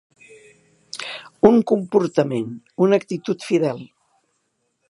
Un 1.51 1.59
comportament, 1.73 2.49
una 2.87 3.01
actitud, 3.03 3.49
fidel. 3.51 3.89